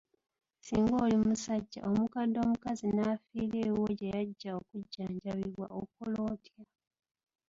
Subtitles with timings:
[0.65, 6.61] Singa oli musajja, omukadde omukazi n'afiira ewuwo gye yajja okujjanjabibwa okola otya?